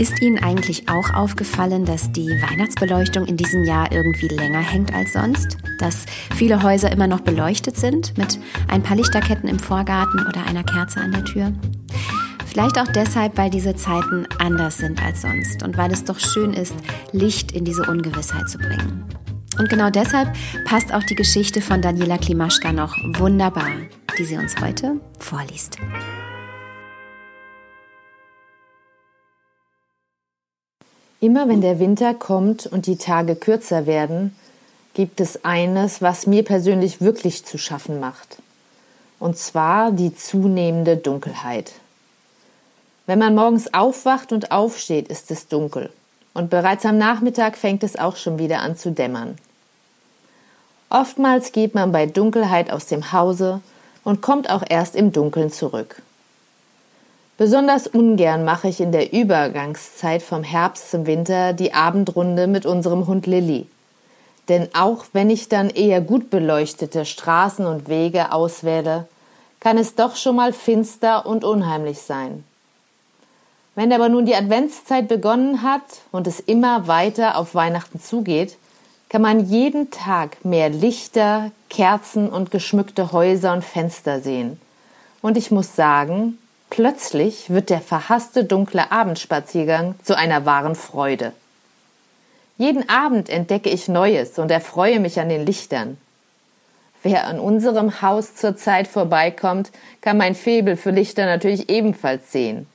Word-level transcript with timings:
Ist 0.00 0.22
Ihnen 0.22 0.42
eigentlich 0.42 0.88
auch 0.88 1.12
aufgefallen, 1.12 1.84
dass 1.84 2.10
die 2.10 2.30
Weihnachtsbeleuchtung 2.30 3.26
in 3.26 3.36
diesem 3.36 3.64
Jahr 3.64 3.92
irgendwie 3.92 4.28
länger 4.28 4.60
hängt 4.60 4.94
als 4.94 5.12
sonst? 5.12 5.58
Dass 5.78 6.06
viele 6.34 6.62
Häuser 6.62 6.90
immer 6.90 7.06
noch 7.06 7.20
beleuchtet 7.20 7.76
sind 7.76 8.16
mit 8.16 8.38
ein 8.68 8.82
paar 8.82 8.96
Lichterketten 8.96 9.46
im 9.46 9.58
Vorgarten 9.58 10.26
oder 10.26 10.46
einer 10.46 10.64
Kerze 10.64 11.00
an 11.00 11.12
der 11.12 11.24
Tür? 11.26 11.52
Vielleicht 12.46 12.78
auch 12.78 12.88
deshalb, 12.88 13.36
weil 13.36 13.50
diese 13.50 13.76
Zeiten 13.76 14.26
anders 14.38 14.78
sind 14.78 15.02
als 15.04 15.20
sonst 15.20 15.62
und 15.62 15.76
weil 15.76 15.92
es 15.92 16.02
doch 16.02 16.18
schön 16.18 16.54
ist, 16.54 16.74
Licht 17.12 17.52
in 17.52 17.66
diese 17.66 17.82
Ungewissheit 17.82 18.48
zu 18.48 18.56
bringen. 18.56 19.04
Und 19.58 19.68
genau 19.68 19.90
deshalb 19.90 20.32
passt 20.64 20.94
auch 20.94 21.02
die 21.02 21.14
Geschichte 21.14 21.60
von 21.60 21.82
Daniela 21.82 22.16
Klimaschka 22.16 22.72
noch 22.72 22.96
wunderbar, 23.18 23.68
die 24.16 24.24
sie 24.24 24.38
uns 24.38 24.58
heute 24.62 24.98
vorliest. 25.18 25.76
Immer 31.20 31.48
wenn 31.48 31.60
der 31.60 31.78
Winter 31.78 32.14
kommt 32.14 32.66
und 32.66 32.86
die 32.86 32.96
Tage 32.96 33.36
kürzer 33.36 33.86
werden, 33.86 34.34
gibt 34.94 35.20
es 35.20 35.44
eines, 35.44 36.00
was 36.00 36.26
mir 36.26 36.42
persönlich 36.44 37.02
wirklich 37.02 37.44
zu 37.44 37.58
schaffen 37.58 38.00
macht. 38.00 38.38
Und 39.18 39.36
zwar 39.36 39.92
die 39.92 40.16
zunehmende 40.16 40.96
Dunkelheit. 40.96 41.72
Wenn 43.04 43.18
man 43.18 43.34
morgens 43.34 43.74
aufwacht 43.74 44.32
und 44.32 44.50
aufsteht, 44.50 45.08
ist 45.08 45.30
es 45.30 45.46
dunkel. 45.46 45.90
Und 46.32 46.48
bereits 46.48 46.86
am 46.86 46.96
Nachmittag 46.96 47.58
fängt 47.58 47.82
es 47.82 47.96
auch 47.96 48.16
schon 48.16 48.38
wieder 48.38 48.60
an 48.60 48.76
zu 48.76 48.90
dämmern. 48.90 49.36
Oftmals 50.88 51.52
geht 51.52 51.74
man 51.74 51.92
bei 51.92 52.06
Dunkelheit 52.06 52.70
aus 52.70 52.86
dem 52.86 53.12
Hause 53.12 53.60
und 54.04 54.22
kommt 54.22 54.48
auch 54.48 54.62
erst 54.66 54.96
im 54.96 55.12
Dunkeln 55.12 55.52
zurück. 55.52 56.02
Besonders 57.40 57.86
ungern 57.86 58.44
mache 58.44 58.68
ich 58.68 58.82
in 58.82 58.92
der 58.92 59.14
Übergangszeit 59.14 60.22
vom 60.22 60.42
Herbst 60.42 60.90
zum 60.90 61.06
Winter 61.06 61.54
die 61.54 61.72
Abendrunde 61.72 62.46
mit 62.46 62.66
unserem 62.66 63.06
Hund 63.06 63.26
Lilly. 63.26 63.66
Denn 64.50 64.68
auch 64.74 65.06
wenn 65.14 65.30
ich 65.30 65.48
dann 65.48 65.70
eher 65.70 66.02
gut 66.02 66.28
beleuchtete 66.28 67.06
Straßen 67.06 67.64
und 67.64 67.88
Wege 67.88 68.32
auswähle, 68.32 69.08
kann 69.58 69.78
es 69.78 69.94
doch 69.94 70.16
schon 70.16 70.36
mal 70.36 70.52
finster 70.52 71.24
und 71.24 71.42
unheimlich 71.42 72.02
sein. 72.02 72.44
Wenn 73.74 73.90
aber 73.90 74.10
nun 74.10 74.26
die 74.26 74.34
Adventszeit 74.34 75.08
begonnen 75.08 75.62
hat 75.62 76.02
und 76.12 76.26
es 76.26 76.40
immer 76.40 76.88
weiter 76.88 77.38
auf 77.38 77.54
Weihnachten 77.54 78.00
zugeht, 78.00 78.58
kann 79.08 79.22
man 79.22 79.46
jeden 79.48 79.90
Tag 79.90 80.44
mehr 80.44 80.68
Lichter, 80.68 81.52
Kerzen 81.70 82.28
und 82.28 82.50
geschmückte 82.50 83.12
Häuser 83.12 83.54
und 83.54 83.64
Fenster 83.64 84.20
sehen. 84.20 84.60
Und 85.22 85.38
ich 85.38 85.50
muss 85.50 85.74
sagen, 85.74 86.36
Plötzlich 86.70 87.50
wird 87.50 87.68
der 87.68 87.80
verhasste 87.80 88.44
dunkle 88.44 88.92
Abendspaziergang 88.92 89.96
zu 90.04 90.16
einer 90.16 90.46
wahren 90.46 90.76
Freude. 90.76 91.32
Jeden 92.58 92.88
Abend 92.88 93.28
entdecke 93.28 93.70
ich 93.70 93.88
Neues 93.88 94.38
und 94.38 94.50
erfreue 94.50 95.00
mich 95.00 95.18
an 95.18 95.28
den 95.28 95.44
Lichtern. 95.44 95.98
Wer 97.02 97.26
an 97.26 97.40
unserem 97.40 98.02
Haus 98.02 98.36
zur 98.36 98.56
Zeit 98.56 98.86
vorbeikommt, 98.86 99.70
kann 100.00 100.16
mein 100.16 100.34
Febel 100.34 100.76
für 100.76 100.90
Lichter 100.90 101.26
natürlich 101.26 101.70
ebenfalls 101.70 102.30
sehen. 102.30 102.66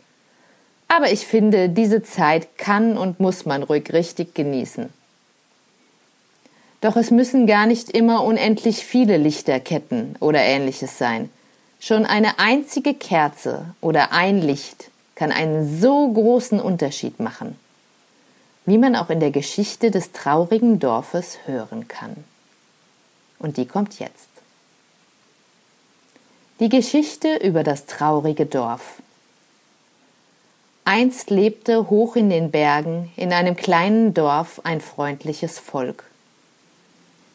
Aber 0.87 1.11
ich 1.11 1.25
finde, 1.25 1.69
diese 1.69 2.03
Zeit 2.03 2.57
kann 2.57 2.97
und 2.97 3.19
muss 3.19 3.45
man 3.45 3.63
ruhig 3.63 3.93
richtig 3.93 4.33
genießen. 4.33 4.91
Doch 6.81 6.97
es 6.97 7.11
müssen 7.11 7.47
gar 7.47 7.65
nicht 7.65 7.91
immer 7.91 8.23
unendlich 8.23 8.85
viele 8.85 9.17
Lichterketten 9.17 10.15
oder 10.19 10.41
ähnliches 10.41 10.97
sein. 10.97 11.29
Schon 11.87 12.07
eine 12.07 12.39
einzige 12.39 12.95
Kerze 12.95 13.75
oder 13.79 14.11
ein 14.11 14.41
Licht 14.41 14.89
kann 15.13 15.31
einen 15.31 15.79
so 15.79 16.11
großen 16.11 16.59
Unterschied 16.59 17.19
machen, 17.19 17.59
wie 18.65 18.79
man 18.79 18.95
auch 18.95 19.11
in 19.11 19.19
der 19.19 19.29
Geschichte 19.29 19.91
des 19.91 20.11
traurigen 20.11 20.79
Dorfes 20.79 21.37
hören 21.45 21.87
kann. 21.87 22.15
Und 23.37 23.57
die 23.57 23.67
kommt 23.67 23.99
jetzt. 23.99 24.29
Die 26.59 26.69
Geschichte 26.69 27.35
über 27.35 27.63
das 27.63 27.85
traurige 27.85 28.47
Dorf. 28.47 29.03
Einst 30.85 31.29
lebte 31.29 31.91
hoch 31.91 32.15
in 32.15 32.31
den 32.31 32.49
Bergen 32.49 33.11
in 33.15 33.31
einem 33.31 33.55
kleinen 33.55 34.15
Dorf 34.15 34.59
ein 34.63 34.81
freundliches 34.81 35.59
Volk. 35.59 36.05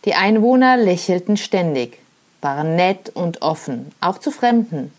Die 0.06 0.15
Einwohner 0.15 0.77
lächelten 0.77 1.37
ständig, 1.37 2.00
waren 2.40 2.76
nett 2.76 3.10
und 3.10 3.42
offen, 3.42 3.92
auch 4.00 4.18
zu 4.18 4.30
Fremden, 4.30 4.92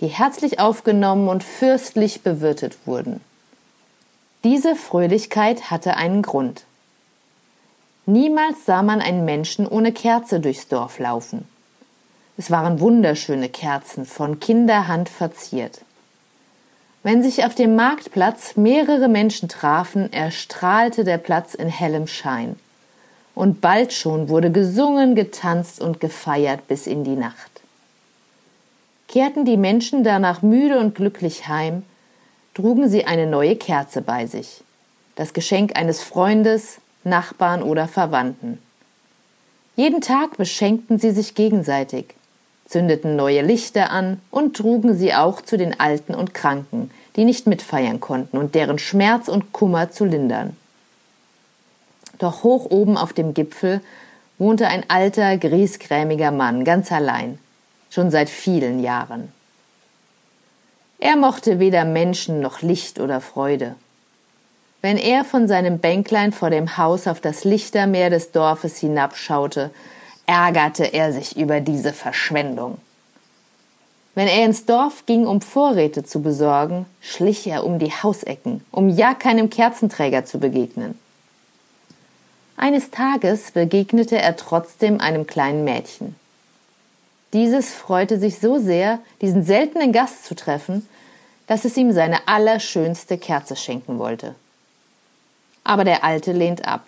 die 0.00 0.08
herzlich 0.08 0.58
aufgenommen 0.58 1.28
und 1.28 1.44
fürstlich 1.44 2.22
bewirtet 2.22 2.78
wurden. 2.86 3.20
Diese 4.44 4.74
Fröhlichkeit 4.74 5.70
hatte 5.70 5.96
einen 5.96 6.22
Grund. 6.22 6.64
Niemals 8.06 8.64
sah 8.64 8.82
man 8.82 9.00
einen 9.00 9.24
Menschen 9.24 9.66
ohne 9.66 9.92
Kerze 9.92 10.40
durchs 10.40 10.68
Dorf 10.68 10.98
laufen. 10.98 11.46
Es 12.38 12.50
waren 12.50 12.80
wunderschöne 12.80 13.50
Kerzen, 13.50 14.06
von 14.06 14.40
Kinderhand 14.40 15.08
verziert. 15.10 15.82
Wenn 17.02 17.22
sich 17.22 17.44
auf 17.44 17.54
dem 17.54 17.76
Marktplatz 17.76 18.56
mehrere 18.56 19.08
Menschen 19.08 19.48
trafen, 19.48 20.12
erstrahlte 20.12 21.04
der 21.04 21.18
Platz 21.18 21.54
in 21.54 21.68
hellem 21.68 22.06
Schein 22.06 22.56
und 23.40 23.62
bald 23.62 23.94
schon 23.94 24.28
wurde 24.28 24.52
gesungen, 24.52 25.14
getanzt 25.14 25.80
und 25.80 25.98
gefeiert 25.98 26.68
bis 26.68 26.86
in 26.86 27.04
die 27.04 27.16
Nacht. 27.16 27.62
Kehrten 29.08 29.46
die 29.46 29.56
Menschen 29.56 30.04
danach 30.04 30.42
müde 30.42 30.78
und 30.78 30.94
glücklich 30.94 31.48
heim, 31.48 31.82
trugen 32.52 32.90
sie 32.90 33.06
eine 33.06 33.26
neue 33.26 33.56
Kerze 33.56 34.02
bei 34.02 34.26
sich, 34.26 34.62
das 35.16 35.32
Geschenk 35.32 35.74
eines 35.78 36.02
Freundes, 36.02 36.80
Nachbarn 37.02 37.62
oder 37.62 37.88
Verwandten. 37.88 38.58
Jeden 39.74 40.02
Tag 40.02 40.36
beschenkten 40.36 40.98
sie 40.98 41.10
sich 41.10 41.34
gegenseitig, 41.34 42.14
zündeten 42.66 43.16
neue 43.16 43.40
Lichter 43.40 43.90
an 43.90 44.20
und 44.30 44.54
trugen 44.54 44.94
sie 44.94 45.14
auch 45.14 45.40
zu 45.40 45.56
den 45.56 45.80
Alten 45.80 46.14
und 46.14 46.34
Kranken, 46.34 46.90
die 47.16 47.24
nicht 47.24 47.46
mitfeiern 47.46 48.00
konnten 48.00 48.36
und 48.36 48.54
deren 48.54 48.78
Schmerz 48.78 49.28
und 49.28 49.54
Kummer 49.54 49.90
zu 49.90 50.04
lindern. 50.04 50.58
Doch 52.20 52.44
hoch 52.44 52.66
oben 52.70 52.96
auf 52.96 53.12
dem 53.12 53.34
Gipfel 53.34 53.80
wohnte 54.38 54.68
ein 54.68 54.84
alter, 54.88 55.36
griesgrämiger 55.38 56.30
Mann, 56.30 56.64
ganz 56.64 56.92
allein, 56.92 57.38
schon 57.90 58.10
seit 58.10 58.28
vielen 58.28 58.80
Jahren. 58.80 59.32
Er 60.98 61.16
mochte 61.16 61.58
weder 61.58 61.86
Menschen 61.86 62.40
noch 62.40 62.60
Licht 62.60 63.00
oder 63.00 63.22
Freude. 63.22 63.74
Wenn 64.82 64.98
er 64.98 65.24
von 65.24 65.48
seinem 65.48 65.78
Bänklein 65.78 66.32
vor 66.32 66.50
dem 66.50 66.76
Haus 66.76 67.06
auf 67.06 67.20
das 67.20 67.44
Lichtermeer 67.44 68.10
des 68.10 68.32
Dorfes 68.32 68.78
hinabschaute, 68.78 69.70
ärgerte 70.26 70.84
er 70.84 71.14
sich 71.14 71.38
über 71.38 71.60
diese 71.60 71.94
Verschwendung. 71.94 72.78
Wenn 74.14 74.28
er 74.28 74.44
ins 74.44 74.66
Dorf 74.66 75.06
ging, 75.06 75.26
um 75.26 75.40
Vorräte 75.40 76.04
zu 76.04 76.20
besorgen, 76.20 76.84
schlich 77.00 77.46
er 77.46 77.64
um 77.64 77.78
die 77.78 77.92
Hausecken, 77.92 78.62
um 78.70 78.90
ja 78.90 79.14
keinem 79.14 79.48
Kerzenträger 79.48 80.26
zu 80.26 80.38
begegnen. 80.38 80.98
Eines 82.60 82.90
Tages 82.90 83.52
begegnete 83.52 84.18
er 84.18 84.36
trotzdem 84.36 85.00
einem 85.00 85.26
kleinen 85.26 85.64
Mädchen. 85.64 86.14
Dieses 87.32 87.72
freute 87.72 88.20
sich 88.20 88.38
so 88.38 88.58
sehr, 88.58 88.98
diesen 89.22 89.44
seltenen 89.44 89.92
Gast 89.92 90.26
zu 90.26 90.34
treffen, 90.34 90.86
dass 91.46 91.64
es 91.64 91.78
ihm 91.78 91.90
seine 91.92 92.28
allerschönste 92.28 93.16
Kerze 93.16 93.56
schenken 93.56 93.98
wollte. 93.98 94.34
Aber 95.64 95.84
der 95.84 96.04
Alte 96.04 96.32
lehnt 96.32 96.68
ab 96.68 96.84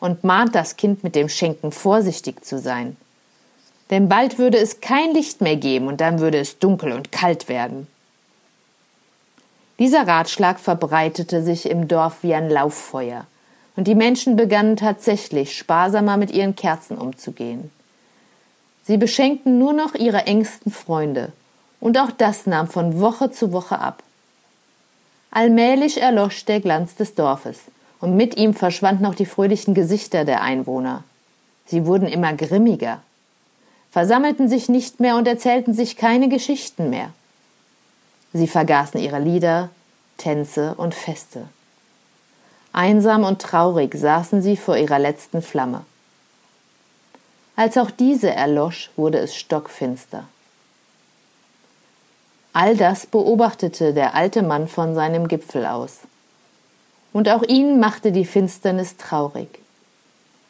und 0.00 0.24
mahnt 0.24 0.56
das 0.56 0.76
Kind 0.76 1.04
mit 1.04 1.14
dem 1.14 1.28
Schenken 1.28 1.70
vorsichtig 1.70 2.44
zu 2.44 2.58
sein. 2.58 2.96
Denn 3.90 4.08
bald 4.08 4.38
würde 4.38 4.58
es 4.58 4.80
kein 4.80 5.14
Licht 5.14 5.40
mehr 5.40 5.56
geben 5.56 5.86
und 5.86 6.00
dann 6.00 6.18
würde 6.18 6.38
es 6.38 6.58
dunkel 6.58 6.90
und 6.90 7.12
kalt 7.12 7.48
werden. 7.48 7.86
Dieser 9.78 10.04
Ratschlag 10.04 10.58
verbreitete 10.58 11.44
sich 11.44 11.70
im 11.70 11.86
Dorf 11.86 12.24
wie 12.24 12.34
ein 12.34 12.50
Lauffeuer 12.50 13.24
und 13.76 13.88
die 13.88 13.94
Menschen 13.94 14.36
begannen 14.36 14.76
tatsächlich 14.76 15.56
sparsamer 15.56 16.16
mit 16.16 16.30
ihren 16.30 16.56
Kerzen 16.56 16.98
umzugehen. 16.98 17.70
Sie 18.84 18.96
beschenkten 18.96 19.58
nur 19.58 19.72
noch 19.72 19.94
ihre 19.94 20.26
engsten 20.26 20.72
Freunde, 20.72 21.32
und 21.80 21.98
auch 21.98 22.10
das 22.10 22.46
nahm 22.46 22.68
von 22.68 23.00
Woche 23.00 23.30
zu 23.30 23.52
Woche 23.52 23.78
ab. 23.78 24.02
Allmählich 25.30 26.00
erlosch 26.00 26.44
der 26.44 26.60
Glanz 26.60 26.94
des 26.96 27.14
Dorfes, 27.14 27.60
und 28.00 28.16
mit 28.16 28.36
ihm 28.36 28.52
verschwanden 28.52 29.06
auch 29.06 29.14
die 29.14 29.26
fröhlichen 29.26 29.74
Gesichter 29.74 30.24
der 30.24 30.42
Einwohner. 30.42 31.04
Sie 31.66 31.86
wurden 31.86 32.08
immer 32.08 32.34
grimmiger. 32.34 33.00
versammelten 33.90 34.48
sich 34.48 34.68
nicht 34.68 35.00
mehr 35.00 35.16
und 35.16 35.28
erzählten 35.28 35.74
sich 35.74 35.96
keine 35.96 36.28
Geschichten 36.28 36.90
mehr. 36.90 37.12
Sie 38.32 38.46
vergaßen 38.46 38.98
ihre 39.00 39.18
Lieder, 39.18 39.68
Tänze 40.16 40.74
und 40.76 40.94
Feste. 40.94 41.46
Einsam 42.72 43.24
und 43.24 43.42
traurig 43.42 43.94
saßen 43.94 44.40
sie 44.40 44.56
vor 44.56 44.76
ihrer 44.76 44.98
letzten 44.98 45.42
Flamme. 45.42 45.84
Als 47.54 47.76
auch 47.76 47.90
diese 47.90 48.30
erlosch, 48.30 48.90
wurde 48.96 49.18
es 49.18 49.36
stockfinster. 49.36 50.24
All 52.54 52.76
das 52.76 53.06
beobachtete 53.06 53.92
der 53.92 54.14
alte 54.14 54.42
Mann 54.42 54.68
von 54.68 54.94
seinem 54.94 55.28
Gipfel 55.28 55.66
aus. 55.66 56.00
Und 57.12 57.28
auch 57.28 57.42
ihn 57.42 57.78
machte 57.78 58.10
die 58.10 58.24
Finsternis 58.24 58.96
traurig. 58.96 59.48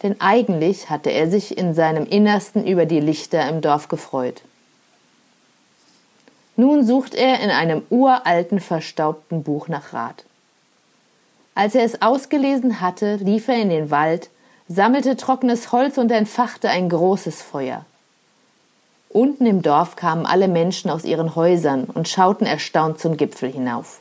Denn 0.03 0.21
eigentlich 0.21 0.91
hatte 0.91 1.11
er 1.11 1.31
sich 1.31 1.57
in 1.57 1.75
seinem 1.75 2.07
Innersten 2.07 2.67
über 2.67 2.87
die 2.87 3.01
Lichter 3.01 3.49
im 3.49 3.61
Dorf 3.61 3.89
gefreut. 3.89 4.43
Nun 6.57 6.85
sucht 6.85 7.15
er 7.15 7.41
in 7.41 7.51
einem 7.51 7.83
uralten, 7.89 8.61
verstaubten 8.61 9.43
Buch 9.43 9.69
nach 9.69 9.93
Rat. 9.93 10.25
Als 11.55 11.75
er 11.75 11.85
es 11.85 12.01
ausgelesen 12.01 12.81
hatte, 12.81 13.17
lief 13.17 13.49
er 13.49 13.57
in 13.57 13.69
den 13.69 13.91
Wald, 13.91 14.31
sammelte 14.69 15.17
trockenes 15.17 15.73
Holz 15.73 15.99
und 15.99 16.11
entfachte 16.11 16.71
ein 16.71 16.89
großes 16.89 17.43
Feuer. 17.43 17.85
Unten 19.11 19.45
im 19.45 19.61
Dorf 19.61 19.97
kamen 19.97 20.25
alle 20.25 20.49
Menschen 20.49 20.91
aus 20.91 21.05
ihren 21.05 21.37
Häusern 21.37 21.85
und 21.85 22.09
schauten 22.09 22.47
erstaunt 22.47 22.99
zum 22.99 23.19
Gipfel 23.19 23.53
hinauf. 23.53 24.01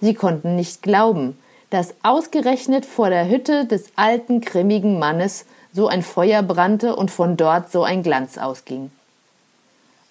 Sie 0.00 0.14
konnten 0.14 0.56
nicht 0.56 0.82
glauben, 0.82 1.38
dass 1.68 1.94
ausgerechnet 2.02 2.86
vor 2.86 3.10
der 3.10 3.28
Hütte 3.28 3.66
des 3.66 3.90
alten, 3.96 4.40
grimmigen 4.40 4.98
Mannes 4.98 5.44
so 5.74 5.88
ein 5.88 6.02
Feuer 6.02 6.42
brannte 6.42 6.96
und 6.96 7.10
von 7.10 7.36
dort 7.36 7.70
so 7.70 7.82
ein 7.82 8.02
Glanz 8.02 8.38
ausging. 8.38 8.90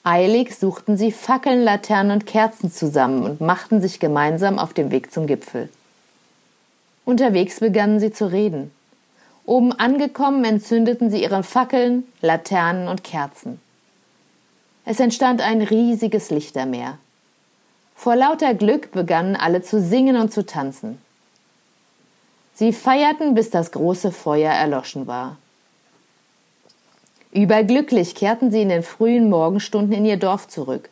Eilig 0.03 0.55
suchten 0.55 0.97
sie 0.97 1.11
Fackeln, 1.11 1.63
Laternen 1.63 2.11
und 2.11 2.27
Kerzen 2.27 2.71
zusammen 2.71 3.23
und 3.23 3.41
machten 3.41 3.81
sich 3.81 3.99
gemeinsam 3.99 4.59
auf 4.59 4.73
dem 4.73 4.91
Weg 4.91 5.11
zum 5.11 5.25
Gipfel. 5.25 5.69
Unterwegs 7.05 7.59
begannen 7.59 7.99
sie 7.99 8.11
zu 8.11 8.31
reden. 8.31 8.71
Oben 9.45 9.71
angekommen 9.71 10.43
entzündeten 10.43 11.11
sie 11.11 11.21
ihre 11.21 11.43
Fackeln, 11.43 12.03
Laternen 12.21 12.87
und 12.87 13.03
Kerzen. 13.03 13.61
Es 14.85 14.99
entstand 14.99 15.41
ein 15.41 15.61
riesiges 15.61 16.31
Lichtermeer. 16.31 16.97
Vor 17.95 18.15
lauter 18.15 18.53
Glück 18.53 18.91
begannen 18.91 19.35
alle 19.35 19.61
zu 19.61 19.81
singen 19.81 20.17
und 20.17 20.33
zu 20.33 20.45
tanzen. 20.45 20.99
Sie 22.55 22.73
feierten, 22.73 23.35
bis 23.35 23.49
das 23.49 23.71
große 23.71 24.11
Feuer 24.11 24.51
erloschen 24.51 25.07
war. 25.07 25.37
Überglücklich 27.31 28.15
kehrten 28.15 28.49
sie 28.49 28.61
in 28.61 28.69
den 28.69 28.83
frühen 28.83 29.29
Morgenstunden 29.29 29.93
in 29.93 30.05
ihr 30.05 30.17
Dorf 30.17 30.47
zurück. 30.47 30.89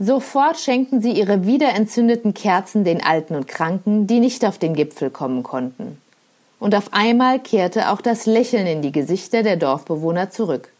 Sofort 0.00 0.58
schenkten 0.58 1.02
sie 1.02 1.12
ihre 1.12 1.44
wiederentzündeten 1.44 2.32
Kerzen 2.32 2.84
den 2.84 3.02
Alten 3.02 3.34
und 3.34 3.48
Kranken, 3.48 4.06
die 4.06 4.20
nicht 4.20 4.44
auf 4.44 4.58
den 4.58 4.74
Gipfel 4.74 5.10
kommen 5.10 5.42
konnten. 5.42 6.00
Und 6.60 6.74
auf 6.74 6.92
einmal 6.92 7.40
kehrte 7.40 7.90
auch 7.90 8.00
das 8.00 8.26
Lächeln 8.26 8.66
in 8.66 8.82
die 8.82 8.92
Gesichter 8.92 9.42
der 9.42 9.56
Dorfbewohner 9.56 10.30
zurück. 10.30 10.70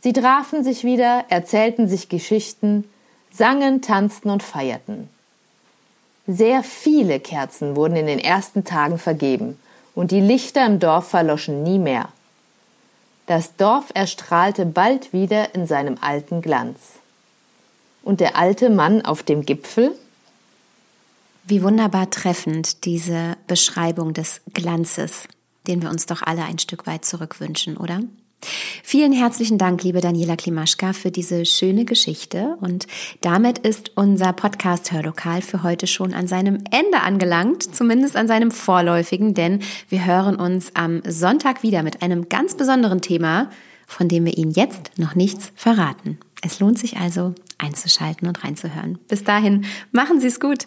Sie 0.00 0.12
trafen 0.12 0.64
sich 0.64 0.84
wieder, 0.84 1.24
erzählten 1.28 1.88
sich 1.88 2.08
Geschichten, 2.08 2.84
sangen, 3.30 3.82
tanzten 3.82 4.30
und 4.30 4.42
feierten. 4.42 5.08
Sehr 6.26 6.62
viele 6.62 7.20
Kerzen 7.20 7.76
wurden 7.76 7.96
in 7.96 8.06
den 8.06 8.18
ersten 8.18 8.64
Tagen 8.64 8.98
vergeben, 8.98 9.58
und 9.94 10.10
die 10.10 10.20
Lichter 10.20 10.66
im 10.66 10.80
Dorf 10.80 11.08
verloschen 11.08 11.62
nie 11.62 11.78
mehr. 11.78 12.08
Das 13.26 13.54
Dorf 13.56 13.86
erstrahlte 13.94 14.66
bald 14.66 15.12
wieder 15.12 15.54
in 15.54 15.66
seinem 15.66 15.98
alten 16.00 16.42
Glanz. 16.42 16.78
Und 18.04 18.20
der 18.20 18.36
alte 18.36 18.68
Mann 18.68 19.02
auf 19.02 19.22
dem 19.22 19.46
Gipfel? 19.46 19.92
Wie 21.46 21.62
wunderbar 21.62 22.10
treffend 22.10 22.84
diese 22.84 23.36
Beschreibung 23.46 24.12
des 24.12 24.42
Glanzes, 24.52 25.26
den 25.66 25.80
wir 25.82 25.88
uns 25.88 26.04
doch 26.04 26.22
alle 26.22 26.44
ein 26.44 26.58
Stück 26.58 26.86
weit 26.86 27.06
zurückwünschen, 27.06 27.78
oder? 27.78 28.00
Vielen 28.82 29.12
herzlichen 29.12 29.56
Dank, 29.56 29.82
liebe 29.82 30.02
Daniela 30.02 30.36
Klimaschka, 30.36 30.92
für 30.92 31.10
diese 31.10 31.46
schöne 31.46 31.86
Geschichte. 31.86 32.58
Und 32.60 32.86
damit 33.22 33.58
ist 33.58 33.92
unser 33.94 34.34
Podcast 34.34 34.92
Hörlokal 34.92 35.40
für 35.40 35.62
heute 35.62 35.86
schon 35.86 36.12
an 36.12 36.26
seinem 36.26 36.62
Ende 36.70 37.00
angelangt, 37.00 37.74
zumindest 37.74 38.16
an 38.16 38.28
seinem 38.28 38.50
vorläufigen, 38.50 39.32
denn 39.32 39.60
wir 39.88 40.04
hören 40.04 40.36
uns 40.36 40.72
am 40.74 41.00
Sonntag 41.06 41.62
wieder 41.62 41.82
mit 41.82 42.02
einem 42.02 42.28
ganz 42.28 42.54
besonderen 42.54 43.00
Thema, 43.00 43.48
von 43.86 44.08
dem 44.08 44.24
wir 44.24 44.36
Ihnen 44.36 44.52
jetzt 44.52 44.92
noch 44.98 45.14
nichts 45.14 45.52
verraten. 45.54 46.18
Es 46.42 46.60
lohnt 46.60 46.78
sich 46.78 46.98
also 46.98 47.34
einzuschalten 47.58 48.28
und 48.28 48.44
reinzuhören. 48.44 48.98
Bis 49.08 49.24
dahin, 49.24 49.64
machen 49.92 50.20
Sie 50.20 50.26
es 50.26 50.40
gut. 50.40 50.66